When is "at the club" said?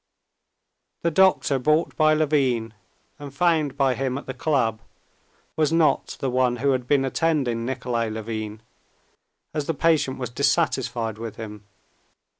4.17-4.81